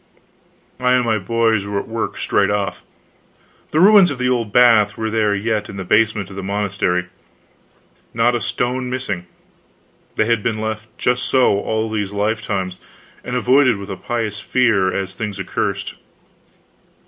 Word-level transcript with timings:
I 0.79 0.93
and 0.93 1.05
my 1.05 1.19
boys 1.19 1.67
were 1.67 1.77
at 1.79 1.87
work, 1.87 2.17
straight 2.17 2.49
off. 2.49 2.81
The 3.69 3.79
ruins 3.79 4.09
of 4.09 4.17
the 4.17 4.29
old 4.29 4.51
bath 4.51 4.97
were 4.97 5.11
there 5.11 5.35
yet 5.35 5.69
in 5.69 5.77
the 5.77 5.83
basement 5.83 6.31
of 6.31 6.35
the 6.35 6.41
monastery, 6.41 7.05
not 8.11 8.33
a 8.33 8.41
stone 8.41 8.89
missing. 8.89 9.27
They 10.15 10.25
had 10.25 10.41
been 10.41 10.59
left 10.59 10.89
just 10.97 11.21
so, 11.25 11.59
all 11.59 11.87
these 11.87 12.11
lifetimes, 12.13 12.79
and 13.23 13.35
avoided 13.35 13.77
with 13.77 13.91
a 13.91 13.95
pious 13.95 14.39
fear, 14.39 14.91
as 14.91 15.13
things 15.13 15.39
accursed. 15.39 15.93